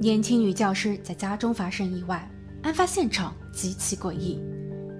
[0.00, 2.26] 年轻女教师在家中发生意外，
[2.62, 4.40] 案发现场极其诡异。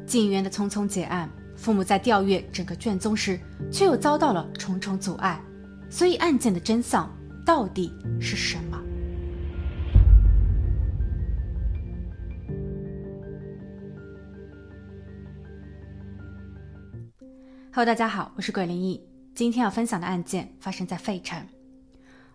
[0.07, 1.27] 警员的匆匆结案，
[1.57, 3.41] 父母在调阅整个卷宗时，
[3.73, 5.43] 却又遭到了重重阻碍。
[5.89, 7.11] 所以，案件的真相
[7.47, 7.91] 到底
[8.21, 8.79] 是什么
[17.73, 19.03] ？Hello，大家好，我是鬼灵异。
[19.35, 21.43] 今天要分享的案件发生在费城，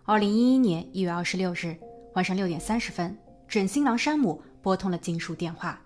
[0.02, 1.76] 二零一一年一月二十六日。
[2.16, 3.14] 晚上六点三十分，
[3.46, 5.78] 准新郎山姆拨通了金属电话。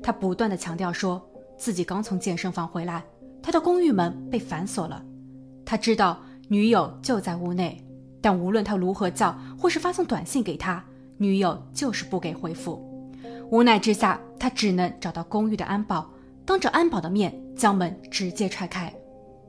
[0.00, 1.20] 他不断的强调说
[1.58, 3.04] 自己刚从健身房回来，
[3.42, 5.04] 他的公寓门被反锁了。
[5.66, 7.84] 他知道女友就在屋内，
[8.20, 10.84] 但无论他如何叫或是发送短信给他，
[11.18, 12.80] 女友就是不给回复。
[13.50, 16.08] 无奈之下，他只能找到公寓的安保，
[16.46, 18.94] 当着安保的面将门直接踹开。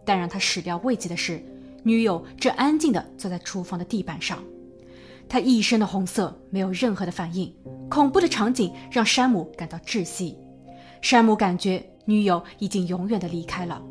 [0.03, 1.39] 但让他始料未及的是，
[1.83, 4.43] 女友正安静地坐在厨房的地板上。
[5.27, 7.53] 他一身的红色，没有任何的反应。
[7.89, 10.37] 恐怖的场景让山姆感到窒息。
[11.01, 13.81] 山姆感觉女友已经永远的离开了。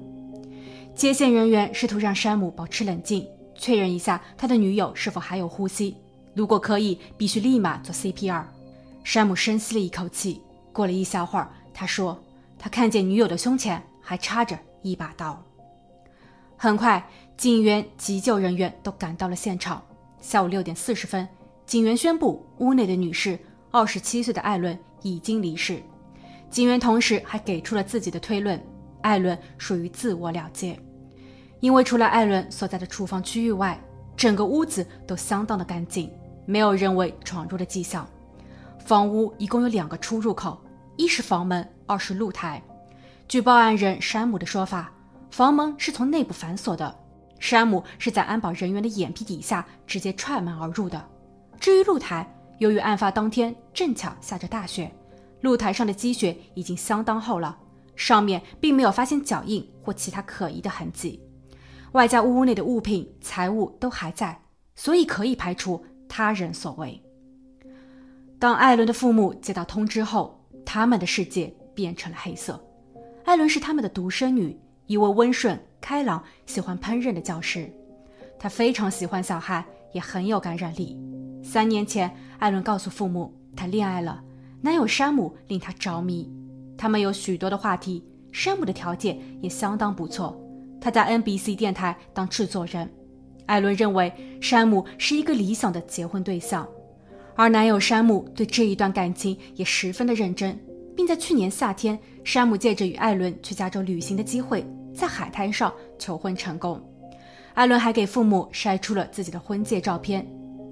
[0.94, 5.96] 接线人员试图让山姆保持冷静，确认一下他的女友是否还有呼吸。
[6.34, 8.44] 如果可以，必须立马做 CPR。
[9.04, 10.40] 山姆深吸了一口气。
[10.72, 12.20] 过了一小会儿，他说
[12.58, 15.40] ：“他看见女友的胸前还插着一把刀。”
[16.56, 17.04] 很快，
[17.36, 19.80] 警员、急救人员都赶到了现场。
[20.24, 21.28] 下午六点四十分，
[21.66, 23.38] 警员宣布屋内的女士
[23.70, 25.82] 二十七岁的艾伦已经离世。
[26.48, 28.58] 警员同时还给出了自己的推论：
[29.02, 30.80] 艾伦属于自我了结，
[31.60, 33.78] 因为除了艾伦所在的厨房区域外，
[34.16, 36.10] 整个屋子都相当的干净，
[36.46, 38.08] 没有人为闯入的迹象。
[38.78, 40.58] 房屋一共有两个出入口，
[40.96, 42.62] 一是房门，二是露台。
[43.28, 44.90] 据报案人山姆的说法，
[45.30, 47.03] 房门是从内部反锁的。
[47.38, 51.08] 山姆是在安保人员的眼皮底下直接踹门而入的。
[51.60, 52.26] 至于露台，
[52.58, 54.90] 由于案发当天正巧下着大雪，
[55.40, 57.58] 露台上的积雪已经相当厚了，
[57.96, 61.20] 上面并没有发现脚印或其他可疑的痕迹。
[61.92, 64.40] 外加屋内的物品、财物都还在，
[64.74, 67.00] 所以可以排除他人所为。
[68.38, 72.62] 当艾伦的父母接到通知后，他们的世界变成了黑色。
[73.24, 75.58] 艾伦是他们的独生女，一位温顺。
[75.80, 77.70] 开朗、喜欢烹饪的教师，
[78.38, 79.62] 他非常喜欢小孩，
[79.92, 80.98] 也很有感染力。
[81.42, 84.24] 三年前，艾伦告诉父母他恋爱了，
[84.62, 86.26] 男友山姆令他着迷。
[86.78, 88.02] 他们有许多的话题，
[88.32, 90.34] 山姆的条件也相当不错，
[90.80, 92.90] 他在 NBC 电台当制作人。
[93.44, 96.66] 艾伦认为山姆是一个理想的结婚对象，
[97.36, 100.58] 而男友山姆对这一段感情也十分的认真，
[100.96, 104.66] 并在去年夏天，山姆借着与艾伦去加州旅行的机会。
[104.94, 106.80] 在海滩上求婚成功，
[107.54, 110.24] 艾伦还给父母晒出了自己的婚戒照片。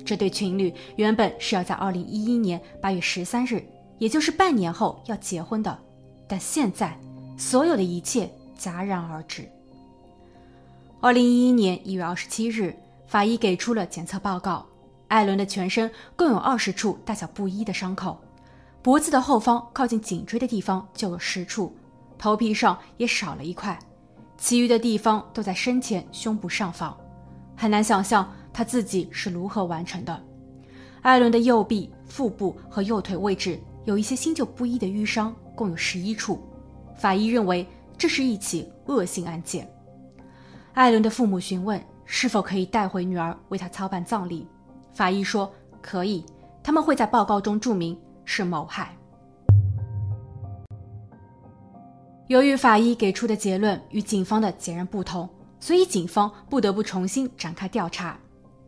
[0.04, 3.60] 这对情侣原本是要在二零一一年八月十三日，
[3.98, 5.76] 也就是半年后要结婚的，
[6.28, 6.96] 但现在
[7.36, 9.42] 所有的一切戛然而止。
[11.00, 12.72] 二零一一年一月二十七日，
[13.08, 14.64] 法医给出了检测报告，
[15.08, 18.21] 艾伦的全身共有二十处大小不一的伤口，
[18.82, 21.72] 脖子的后方靠近颈椎的地方就有十处，
[22.18, 23.78] 头皮上也少了一块。
[24.36, 26.96] 其余的地方都在身前胸部上方，
[27.56, 30.20] 很难想象他自己是如何完成的。
[31.00, 36.40] 艾伦的右臂、腹部和右腿位置有一些新旧不一的淤伤，共有十一处。
[36.96, 37.64] 法医认为
[37.96, 39.68] 这是一起恶性案件。
[40.74, 44.44] 艾伦的父母询问是否可以带回女儿为他操办葬礼，
[44.92, 45.48] 法医说
[45.80, 46.24] 可以，
[46.64, 48.96] 他们会在报告中注明是谋害。
[52.28, 55.28] 由于法医给出的结论与警方的截然不同，
[55.60, 58.18] 所以警方不得不重新展开调查。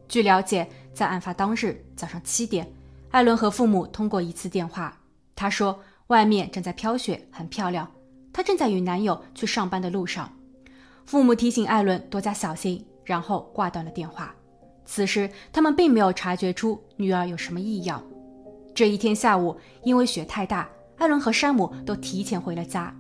[0.07, 2.71] 据了解，在案发当日早上七点，
[3.11, 4.95] 艾伦和父母通过一次电话。
[5.35, 7.91] 他说外面正在飘雪，很漂亮。
[8.33, 10.31] 他正在与男友去上班的路上。
[11.07, 14.35] 父母提醒艾伦多加小心，然后挂断了电话。
[14.85, 18.05] 此时他们并没有察觉出女儿有什么异样。
[18.75, 22.93] 这一天下午，因为雪太大，艾伦和山姆都提前回了家。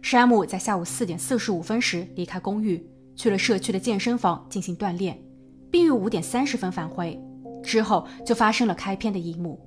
[0.00, 2.80] 山姆在下午四点四十五分时离开公寓，
[3.16, 5.20] 去了社区的健身房进行锻炼，
[5.72, 7.20] 并于五点三十分返回。
[7.64, 9.60] 之后就发生了开篇的一幕。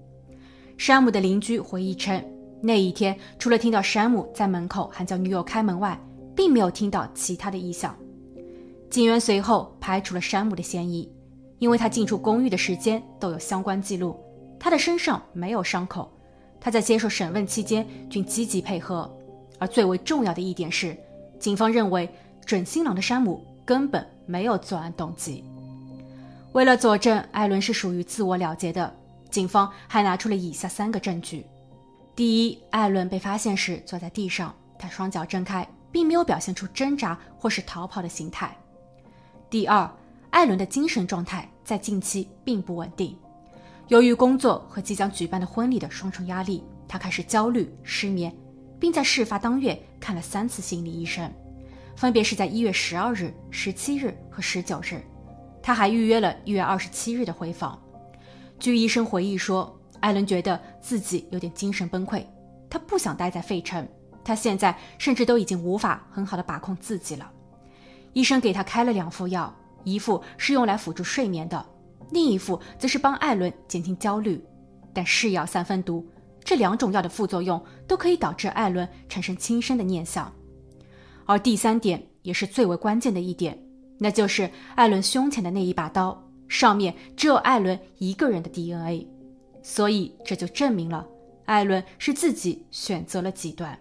[0.78, 2.24] 山姆的邻居回忆称，
[2.62, 6.00] 那一天除了听到山姆在门口喊叫女友开门外，
[6.34, 7.94] 并没有听到其他的异响。
[8.90, 11.12] 警员随后排除了山姆的嫌疑，
[11.60, 14.16] 因为他进出公寓的时间都有相关记录，
[14.64, 16.08] 他的身上没有伤口，
[16.60, 19.12] 他在接受审问期间均积极配合。
[19.58, 20.96] 而最为重要的一点是，
[21.40, 22.08] 警方认为
[22.46, 25.44] 准新郎的山姆根本没有作案动机。
[26.52, 28.96] 为了佐证艾伦是属于自我了结的，
[29.32, 31.44] 警方还拿出了以下三个证据：
[32.16, 38.50] 第一，艾伦被发现时坐在地上，他双脚睁开，并没有表现出挣扎或是逃跑的形态；
[39.50, 39.92] 第二，
[40.30, 43.18] 艾伦的精神状态在近期并不稳定，
[43.92, 48.34] 由于工作和即将举办的婚礼的双重压力，他开始焦虑、失眠，
[48.80, 51.30] 并在事发当月看了三次心理医生，
[51.94, 55.04] 分别是在一月十二日、十七日和十九日。
[55.62, 57.78] 他还预约了一月二十七日的回访。
[58.58, 62.26] 据医生回忆说，艾伦觉得自己有点精神崩溃，
[62.70, 63.86] 他不想待在费城，
[64.24, 67.30] 他现在甚至都已经无法很好的把控自己了。
[68.14, 69.54] 医生给他开了两副药，
[69.84, 71.66] 一副是用来辅助睡眠的，
[72.12, 74.44] 另一副则是帮艾伦减轻焦虑。
[74.94, 76.06] 但是药三分毒，
[76.44, 80.32] 这两种药的副作用都可以导致艾伦产生轻生的念想。
[81.26, 83.58] 而第三点也是最为关键的一点。
[83.98, 89.08] 那就是艾伦胸前的那一把刀，上面只有艾伦一个人的 DNA，
[89.62, 91.08] 所以这就证明了
[91.46, 93.78] 艾伦是自己选择了极端。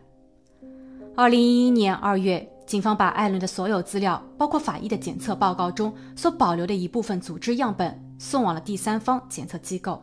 [1.17, 10.03] 二零一一年二月，警方把艾伦的所有资料，包括法医的检测报告中所保留的一部分组织样本，送往了第三方检测机构。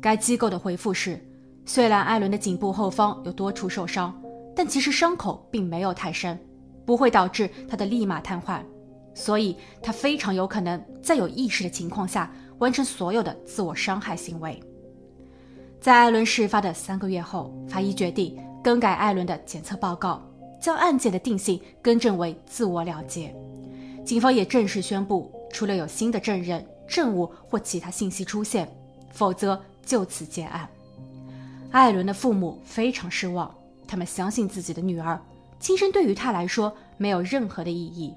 [0.00, 1.24] 该机构的回复是：
[1.64, 4.20] 虽然艾伦的颈部后方有多处受伤，
[4.54, 6.36] 但其实伤口并没有太深，
[6.84, 8.60] 不会导致他的立马瘫痪。
[9.14, 14.60] 所以，他非常有可能在有意识的情况下完成所有的自我伤害行为。
[15.80, 20.20] 在艾伦事发的三个月后，法医决定更改艾伦的检测报告，
[20.60, 23.32] 将案件的定性更正为自我了结。
[24.04, 28.68] 警方也正式宣布，除了有新的证人、证物或其他信息出现，
[29.10, 30.68] 否则就此结案。
[31.70, 33.52] 艾伦的父母非常失望，
[33.86, 35.20] 他们相信自己的女儿，
[35.58, 38.14] 轻生对于他来说没有任何的意义。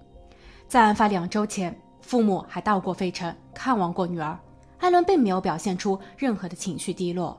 [0.68, 4.38] 在案发两周前，父母还到过费城看望过女儿。
[4.78, 7.38] 艾伦并没有表现出任何的情绪低落，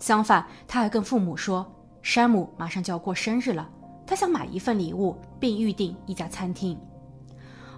[0.00, 1.64] 相反，他还跟父母说，
[2.02, 3.68] 山姆马上就要过生日了，
[4.04, 6.76] 他想买一份礼物，并预定一家餐厅。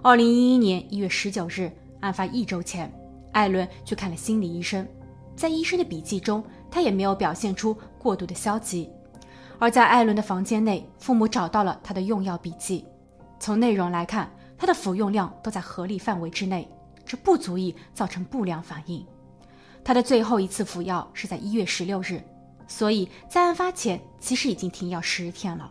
[0.01, 1.71] 二零一一年一月十九日，
[2.03, 2.91] 案发一周前，
[3.31, 4.87] 艾伦去看了心理医生，
[5.35, 8.89] 在医生的笔记中，他也没有表现出过度的消极。
[9.57, 12.85] 而在艾伦的房间内，父母找到了他的用药笔记，
[13.39, 14.29] 从内容来看。
[14.55, 16.65] 他的服用量都在合理范围之内，
[17.05, 19.05] 这不足以造成不良反应。
[19.83, 22.23] 他的最后一次服药是在一月十六日，
[22.65, 25.69] 所以在案发前其实已经停药十天了。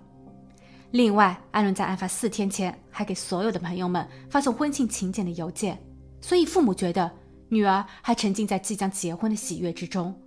[0.90, 5.78] 另外，艾伦在案发四天前还给所有的朋友们发送婚庆请柬的邮件，
[6.22, 7.10] 所以父母觉得
[7.50, 10.18] 女儿还沉浸在即将结婚的喜悦之中，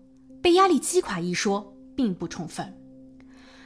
[0.43, 2.71] 被压力击垮一说并不充分。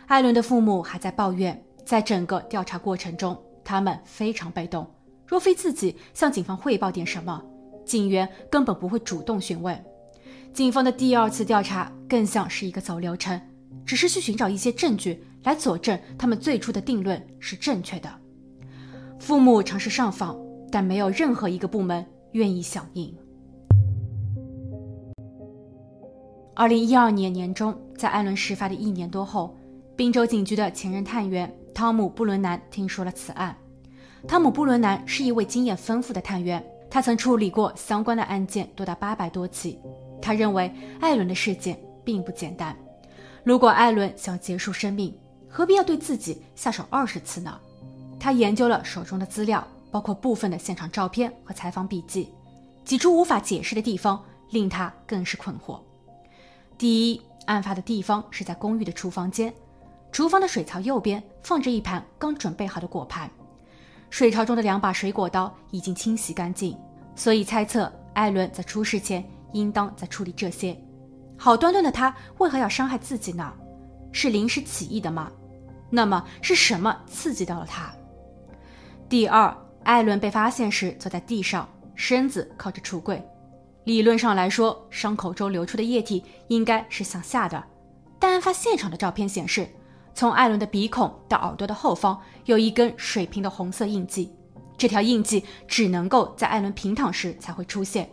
[0.07, 3.37] 艾伦的父母还在抱怨，在整个调查过程中。
[3.61, 4.89] 他们非常被动，
[5.27, 7.39] 若非自己向警方汇报点什么，
[7.85, 9.79] 警员根本不会主动询问。
[10.51, 13.39] 警方的第二次调查更像是一个走流程，
[13.85, 18.09] 只是去寻找一些证据来佐证他们最初的定论是正确的。
[19.19, 20.35] 父母尝试上访，
[20.71, 23.15] 但没有任何一个部门愿意响应。
[26.55, 29.55] 二零一二年年中，在艾伦事发的一年多后，
[29.95, 31.53] 宾州警局的前任探员。
[31.73, 33.55] 汤姆·布伦南听说了此案。
[34.27, 39.79] 汤姆·布伦南是一位经验丰富的探员，他曾处理过相关的案件多达八百多起。
[40.21, 42.75] 他认为艾伦的事件并不简单。
[43.45, 45.17] 如果艾伦想结束生命，
[45.47, 47.57] 何必要对自己下手二十次呢？
[48.19, 52.33] 他研究了手中的资料，包括部分的现场照片和采访笔记，
[52.85, 55.79] 几处无法解释的地方令他更是困惑。
[56.77, 59.53] 第一，案发的地方是在公寓的厨房间。
[60.11, 63.29] 厨房的水槽右边放着一盘刚准备好的果盘，
[64.09, 66.75] 水槽中的两把水果刀已经清洗干净，
[67.15, 70.75] 所以猜测艾伦在出事前应当在处理这些。
[71.37, 73.53] 好端端的他为何要伤害自己呢？
[74.11, 75.31] 是临时起意的吗？
[75.91, 77.93] 那么是什么刺激到了他？
[79.07, 79.55] 第二，
[79.89, 83.19] 艾伦被发现时坐在地上，身子靠着橱柜，
[83.85, 87.63] 理论上来说，伤口中流出的液体应该是向下的，
[88.19, 89.67] 但案发现场的照片显示。
[90.13, 94.31] 从艾伦的鼻孔到耳朵的后方有一根水平的红色印记，
[94.77, 98.07] 这条印记只能够在艾伦平躺时才会出现，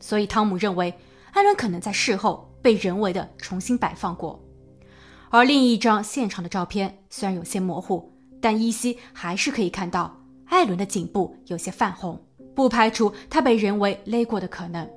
[0.00, 0.94] 所以汤姆认为
[1.32, 4.40] 艾伦可能在事后被人为的重新摆放过。
[5.30, 12.20] 而另一张现场的照片虽然有些模糊，但依稀还是可以看到艾伦的颈部有些泛红，
[12.54, 14.88] 不排除他被人为勒过的可能。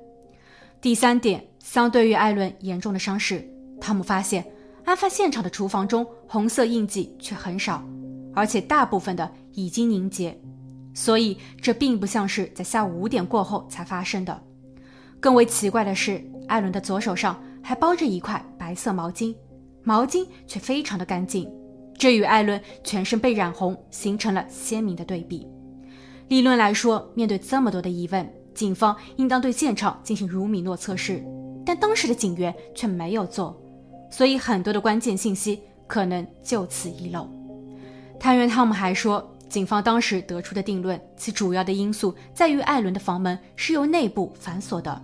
[0.80, 3.46] 第三点，相对于艾伦严重的伤势，
[3.80, 4.44] 汤姆发现。
[4.84, 7.84] 案发现场的厨房中，红色印记却很少，
[8.34, 10.36] 而且大部分的已经凝结，
[10.94, 14.42] 所以这并不像是在下午五点过后才发生的。
[15.20, 19.36] 更为奇怪的是，艾伦的左手上还包着一块白色毛巾，
[19.84, 21.48] 毛巾却非常的干净，
[22.00, 25.46] 这与艾伦全身被染红形成了鲜明的对比。
[26.28, 31.22] 理论来说，面对这么多的疑问，警方应当对现场进行卢米诺测试，
[31.62, 33.54] 但当时的警员却没有做，
[34.10, 37.28] 所以很多的关键信息可能就此遗漏。
[38.18, 45.02] 探员汤姆还说，警方当时得出的定论，其主要的因素在于艾伦的房门是由内部反锁的。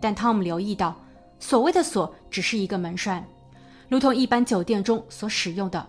[0.00, 1.00] 但汤姆留意到，
[1.38, 3.24] 所谓的锁只是一个门栓，
[3.88, 5.86] 如同一般酒店中所使用的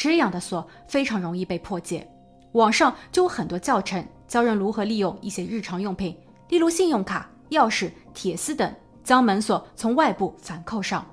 [0.00, 2.10] 这样的锁，非常容易被破解。
[2.52, 6.16] 网上就有很多教程，教人如何利用一些日常用品，
[6.48, 11.04] 例如信用卡、钥匙、铁丝等，将门锁从外部反扣上。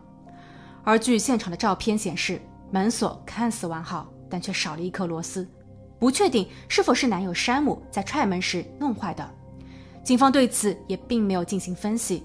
[0.85, 2.39] 而据现场的照片显示，
[2.71, 4.07] 门锁看似完好。
[4.29, 5.45] 但却少了一颗螺丝，
[5.99, 9.29] 不确定是否是男友山姆在踹门时弄坏的。
[10.01, 12.23] 警方对此也并没有进行分析，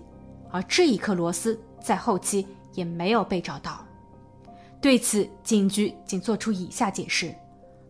[0.51, 3.85] 而这一颗螺丝在后期也没有被找到。
[4.83, 7.35] 对此，警局仅做出以下解释：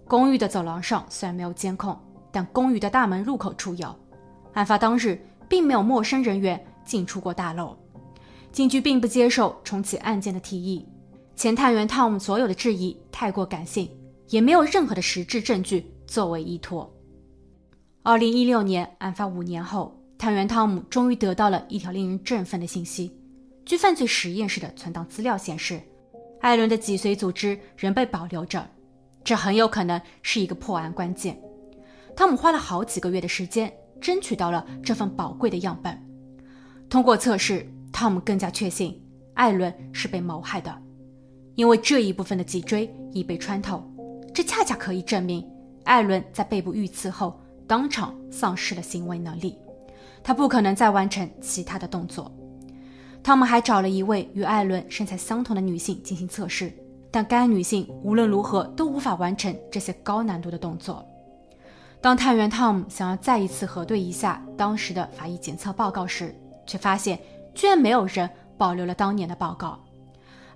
[0.07, 1.99] 公寓的走廊上虽然没有监控，
[2.31, 3.93] 但公寓的大门入口处有。
[4.53, 5.19] 案发当日，
[5.49, 7.77] 并没有陌生人员进出过大楼。
[8.53, 10.87] 警局并不接受重启案件的提议。
[11.35, 13.91] 前探员汤姆所有的质疑太过感性。
[14.29, 16.91] 也没有任何的实质证据作为依托。
[18.03, 23.15] 二零一六年案发五年后，探员汤姆终于得到了一条令人振奋的信息：
[23.67, 25.83] 据犯罪实验室的存档资料显示，
[26.43, 28.69] 艾伦的脊髓组织仍被保留着，
[29.23, 31.41] 这很有可能是一个破案关键。
[32.17, 35.97] 汤姆花了好几个月的时间争取到了这份宝贵的样本。
[36.91, 39.01] 通过测试，汤姆更加确信
[39.35, 40.77] 艾伦是被谋害的，
[41.55, 43.89] 因为这一部分的脊椎已被穿透。
[44.35, 45.49] 这恰恰可以证明，
[45.85, 49.57] 艾伦在背部遇刺后当场丧失了行为能力，
[50.25, 52.35] 他不可能再完成其他的动作。
[53.23, 56.73] 汤姆还找了一位与艾伦身材相同的女性进行测试，
[57.11, 61.07] 但该女性无论如何都无法完成这些高难度的动作。
[62.01, 66.35] 当探员汤姆想要再一次核对一下当时的法医检测报告时，
[66.67, 67.17] 却发现
[67.55, 69.79] 居然没有人保留了当年的报告。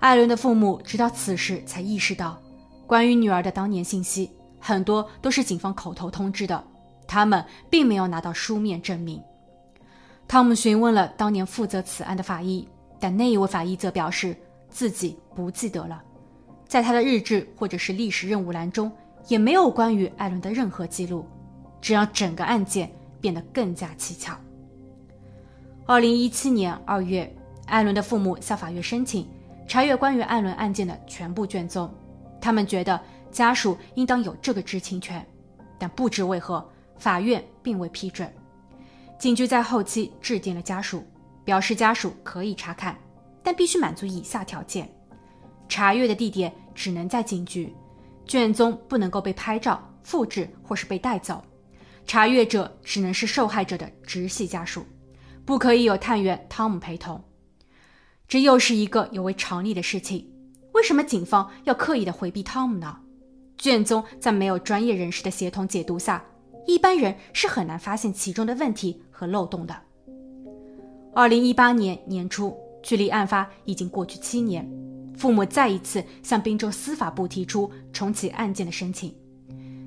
[0.00, 2.36] 艾伦的父母直到此时才意识到。
[2.84, 6.62] 关于女儿的当年信息，很多都是警方口头通知的，
[7.06, 9.22] 他们并没有拿到书面证明。
[10.28, 12.66] 汤姆询问了当年负责此案的法医，
[12.98, 14.36] 但那一位法医则表示
[14.68, 16.02] 自己不记得了，
[16.66, 18.90] 在他的日志或者是历史任务栏中
[19.28, 21.24] 也没有关于艾伦的任何记录，
[21.80, 22.90] 这让整个案件
[23.20, 24.36] 变得更加蹊跷。
[25.86, 27.32] 二零一七年二月，
[27.66, 29.28] 艾伦的父母向法院申请
[29.68, 31.88] 查阅关于艾伦案件的全部卷宗。
[32.40, 35.24] 他们觉得家属应当有这个知情权，
[35.78, 36.68] 但不知为何
[36.98, 38.28] 法院并未批准。
[39.18, 41.04] 警局在后期制定了家属，
[41.44, 42.96] 表示家属可以查看，
[43.42, 44.90] 但必须满足以下条件：
[45.68, 47.74] 查阅的地点只能在警局，
[48.26, 51.42] 卷宗不能够被拍照、复制或是被带走，
[52.06, 54.84] 查阅者只能是受害者的直系家属，
[55.44, 57.22] 不可以有探员汤姆陪同。
[58.28, 60.30] 这又是一个有违常理的事情。
[60.72, 62.98] 为什么警方要刻意的回避汤姆呢？
[63.56, 66.22] 卷宗在没有专业人士的协同解读下，
[66.66, 69.74] 一般人是很难发现其中的问题和漏洞的。
[71.14, 74.70] 二零一八年年初，距离案发已经过去七年，
[75.16, 79.14] 父母再一次向滨州司法部提出重启案件的申请，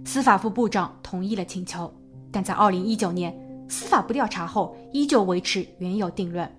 [0.04, 1.94] 司法部部长同意了请求，
[2.32, 6.50] 但在二零一九年，司法部调查后依旧维持原有定论，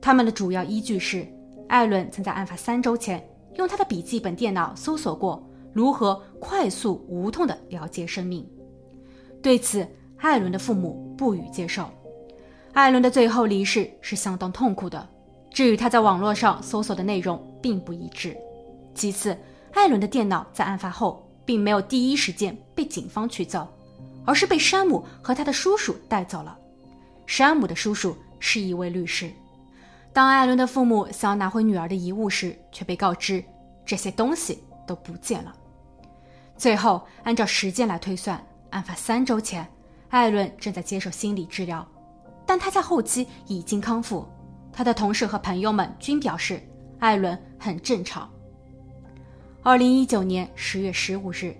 [0.00, 1.26] 他们的主要依据是
[1.68, 3.22] 艾伦曾在案发三周前。
[3.56, 8.48] 用他的笔记本电脑搜索过如何快速无痛的了结生命。
[9.42, 9.84] 对此，
[10.18, 11.88] 艾伦的父母不予接受。
[12.72, 15.08] 艾伦的最后离世是相当痛苦的，
[15.50, 18.36] 这与他在网络上搜索的内容并不一致。
[18.94, 19.36] 其次，
[19.72, 23.66] 艾伦的电脑在案发后并没有第一时间被警方取走，
[24.24, 26.56] 而是被山姆和他的叔叔带走了。
[27.26, 29.30] 山姆的叔叔是一位律师。
[30.12, 33.42] 当艾伦的父母想要拿回女儿的遗物时，却被告知
[33.84, 35.54] 这些东西都不见了。
[36.56, 39.66] 最后，按照时间来推算，案发三周前，
[40.10, 41.86] 艾伦正在接受心理治疗，
[42.46, 44.26] 但他在后期已经康复。
[44.72, 46.62] 他的同事和朋友们均表示，
[46.98, 48.30] 艾伦很正常。
[49.62, 51.54] 二零一九年十月十五日，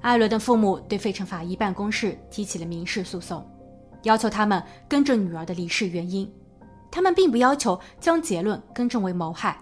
[0.00, 3.46] 艾伦的父母对费城法医办公室提起了民事诉讼，
[4.02, 6.28] 要求他们更正女儿的离世原因。
[6.90, 9.58] 他们并不要求将结论更正为谋害，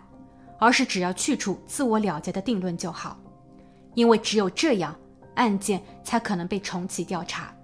[0.59, 3.18] 而是只要去除自我了结的定论就好，
[3.94, 4.97] 因为只有这样，
[5.35, 7.54] 案件才可能被重启调查。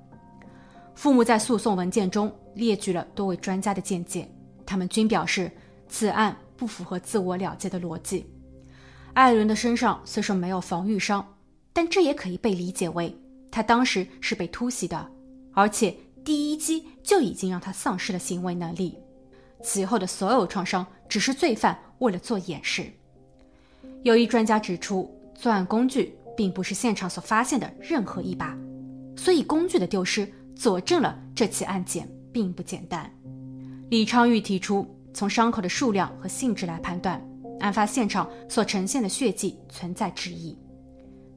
[0.96, 4.26] 父母在诉讼文件中列举了多位专家的见解，
[4.64, 5.52] 他们均表示
[5.88, 8.26] 此案不符合自我了结的逻辑。
[9.12, 11.24] 艾伦的身上虽说没有防御伤，
[11.74, 13.14] 但这也可以被理解为
[13.50, 15.10] 他当时是被突袭的，
[15.52, 18.98] 而且第一击就已经让他丧失了行为能力。
[19.62, 22.90] 其后的所有创伤只是罪犯为了做掩饰。
[24.02, 28.56] 有一专家指出，作案工具并不是现场所发现的任何一把，
[29.14, 30.26] 所以工具的丢失
[30.56, 33.08] 佐证了这起案件并不简单。
[33.90, 37.22] 李昌钰提出，从伤口的数量和性质来判断，
[37.60, 40.58] 案发现场所呈现的血迹存在质疑。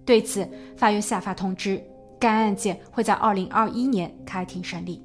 [0.06, 1.84] 对此，法院下发通知，
[2.20, 5.04] 该案件会在二零二一年开庭审理。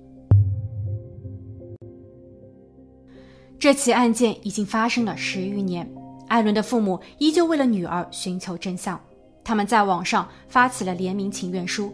[3.59, 5.91] 这起案件已经发生了十余年，
[6.29, 8.99] 艾伦的父母依旧为了女儿寻求真相。
[9.43, 11.93] 他们在网上发起了联名请愿书，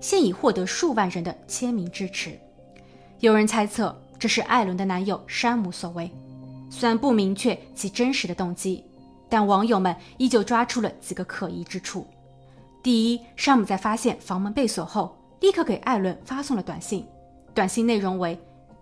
[0.00, 2.38] 现已获得数万人的签名支持。
[3.20, 6.10] 有人猜测这是艾伦的男友山姆所为，
[6.70, 8.84] 虽然不明确其真实的动机，
[9.28, 12.06] 但网友们依旧抓出了几个可疑之处。
[12.82, 17.06] 第一，山姆在发现房门被锁后，立刻给艾伦发送了短信，
[17.54, 18.38] 短信内容为：“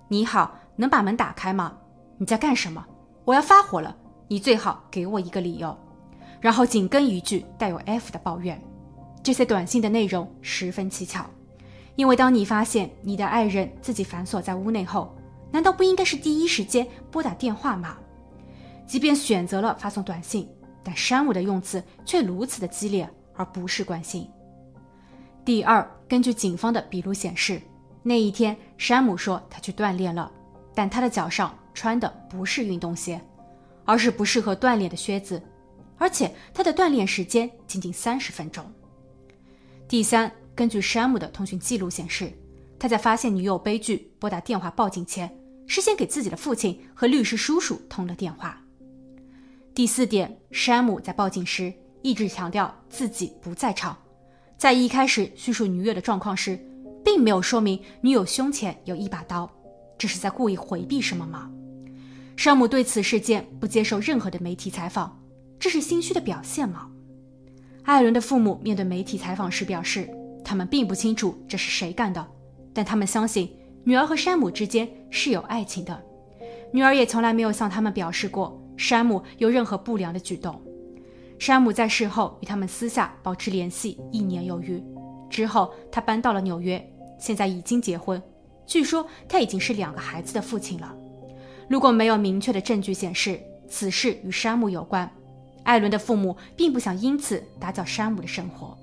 [0.06, 1.76] 你好，能把门打开吗？”
[2.16, 2.84] 你在干什么？
[3.24, 3.96] 我要发火了！
[4.28, 5.76] 你最好给我一个理由。
[6.40, 8.60] 然后紧跟一句带有 F 的抱怨。
[9.22, 11.24] 这些短信的内容十分蹊跷，
[11.96, 15.14] 因为当你发现你的爱人自己反锁在屋内后，
[15.50, 17.96] 难道不应该是第一时间拨打电话吗？
[18.86, 20.48] 即便选择了发送短信，
[20.82, 24.28] 但山姆的用词却如此的激烈，而不是关心。
[25.44, 27.60] 第二，根据警方的笔录显示，
[28.02, 30.30] 那一天山姆说他去锻炼了，
[30.74, 31.54] 但他的脚上。
[31.74, 33.20] 穿的不是运动鞋，
[33.84, 35.40] 而是不适合锻炼的靴子，
[35.96, 38.64] 而且他的锻炼时间仅仅三十分钟。
[39.88, 42.30] 第三，根据山姆的通讯记录显示，
[42.78, 45.34] 他在发现女友悲剧拨打电话报警前，
[45.66, 48.62] 事先给自己的父亲和律师叔叔通了电话。
[49.74, 53.96] 第四点，山姆在报警时一直强调自己不在场，
[54.58, 56.62] 在一开始叙述女友的状况时，
[57.02, 59.50] 并没有说明女友胸前有一把刀，
[59.96, 61.50] 这是在故意回避什么吗？
[62.36, 65.18] 山姆对此事件不接受任何的媒体采访，
[65.58, 66.90] 这是心虚的表现吗？
[67.88, 70.06] 艾伦的父母面对媒体采访时表示，
[70.44, 72.22] 他们并不清楚这是谁干的，
[72.74, 73.50] 但他们相信
[73.82, 75.98] 女儿和山姆之间是有爱情的。
[76.70, 80.60] 女儿也从来没有向他们表示过山姆有任何不良的举动。
[81.38, 84.84] 山姆在事后与他们私下保持联系一年有余，
[85.30, 86.78] 之后他搬到了纽约，
[87.18, 88.22] 现在已经结婚，
[88.66, 90.94] 据说他已经是两个孩子的父亲了。
[91.70, 95.10] 如果没有明确的证据显示此事与山姆有关，
[95.68, 98.74] 艾伦的父母并不想因此打搅山姆的生活。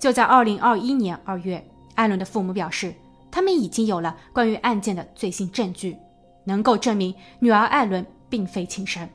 [0.00, 1.64] 就在二零二一年二月，
[1.94, 2.92] 艾伦的父母表示，
[3.30, 5.96] 他们已经有了关于案件的最新证据，
[6.42, 9.08] 能够证明女儿艾伦并非亲生。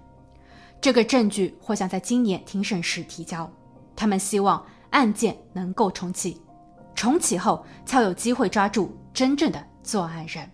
[0.80, 3.50] 这个证据或将在今年庭审时提交。
[3.94, 6.42] 他们希望案件能够重启，
[6.96, 10.50] 重启后才有机会抓住真正的作案人。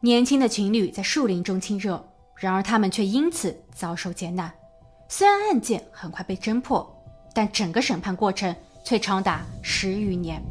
[0.00, 2.02] 年轻的情侣在树林中亲热，
[2.36, 4.52] 然而他们却因此遭受劫难。
[5.08, 6.84] 虽然案件很快被侦破，
[7.32, 10.42] 但整个审判过程却长达十余年。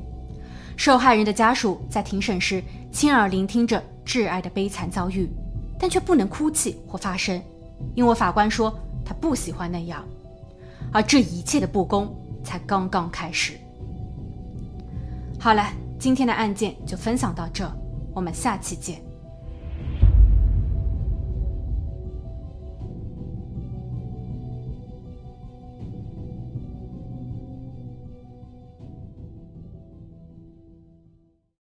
[0.75, 5.29] 受害人的家属在庭审时亲耳聆听着挚爱的悲惨遭遇，
[5.77, 7.41] 但却不能哭泣或发声，
[7.95, 8.73] 因为法官说
[9.05, 10.03] 他不喜欢那样。
[10.91, 13.53] 而这一切的不公才刚刚开始。
[15.39, 15.63] 好了，
[15.99, 17.69] 今天的案件就分享到这，
[18.13, 19.12] 我们下期见。